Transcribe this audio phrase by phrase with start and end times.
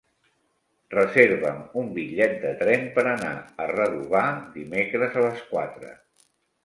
[0.93, 4.25] Reserva'm un bitllet de tren per anar a Redovà
[4.59, 5.93] dimecres a les quatre.